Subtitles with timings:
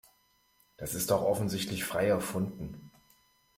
[0.77, 2.89] Das ist doch offensichtlich frei erfunden.